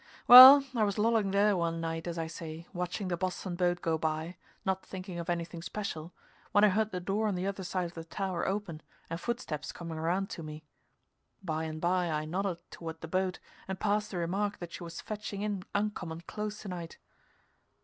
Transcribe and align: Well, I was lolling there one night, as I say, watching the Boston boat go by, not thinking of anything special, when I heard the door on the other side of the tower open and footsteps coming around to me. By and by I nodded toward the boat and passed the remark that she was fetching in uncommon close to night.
Well, 0.25 0.65
I 0.73 0.83
was 0.83 0.97
lolling 0.97 1.29
there 1.29 1.55
one 1.55 1.79
night, 1.79 2.07
as 2.07 2.17
I 2.17 2.25
say, 2.25 2.65
watching 2.73 3.07
the 3.09 3.17
Boston 3.17 3.55
boat 3.55 3.83
go 3.83 3.99
by, 3.99 4.35
not 4.65 4.83
thinking 4.83 5.19
of 5.19 5.29
anything 5.29 5.61
special, 5.61 6.11
when 6.53 6.63
I 6.63 6.69
heard 6.69 6.89
the 6.89 6.99
door 6.99 7.27
on 7.27 7.35
the 7.35 7.45
other 7.45 7.63
side 7.63 7.85
of 7.85 7.93
the 7.93 8.03
tower 8.03 8.47
open 8.47 8.81
and 9.11 9.21
footsteps 9.21 9.71
coming 9.71 9.99
around 9.99 10.31
to 10.31 10.41
me. 10.41 10.65
By 11.43 11.65
and 11.65 11.79
by 11.79 12.09
I 12.09 12.25
nodded 12.25 12.57
toward 12.71 13.01
the 13.01 13.07
boat 13.07 13.37
and 13.67 13.79
passed 13.79 14.09
the 14.09 14.17
remark 14.17 14.57
that 14.57 14.71
she 14.73 14.81
was 14.83 15.01
fetching 15.01 15.43
in 15.43 15.61
uncommon 15.75 16.21
close 16.21 16.63
to 16.63 16.67
night. 16.69 16.97